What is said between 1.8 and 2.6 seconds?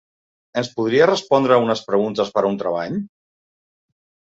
preguntes per a un